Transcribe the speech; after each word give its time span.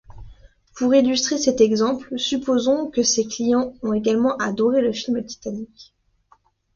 Pour 0.73 0.95
illustrer 0.95 1.37
cet 1.37 1.61
exemple, 1.61 2.17
supposons 2.17 2.89
que 2.89 3.03
ces 3.03 3.27
clients 3.27 3.75
ont 3.83 3.93
également 3.93 4.35
adoré 4.37 4.81
le 4.81 4.93
film 4.93 5.23
Titanic. 5.23 5.93